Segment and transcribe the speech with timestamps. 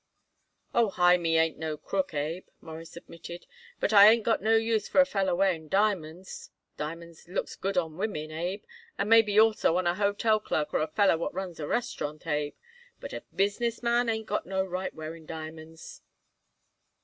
[0.73, 3.45] "Oh, Hymie ain't no crook, Abe," Morris admitted,
[3.79, 6.49] "but I ain't got no use for a feller wearing diamonds.
[6.75, 8.63] Diamonds looks good on women, Abe,
[8.97, 12.55] and maybe also on a hotel clerk or a feller what runs a restaurant, Abe,
[12.99, 16.01] but a business man ain't got no right wearing diamonds."